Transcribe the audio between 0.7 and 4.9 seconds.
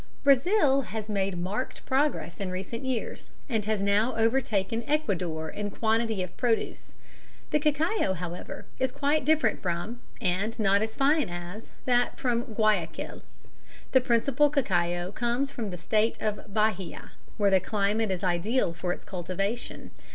has made marked progress in recent years, and has now overtaken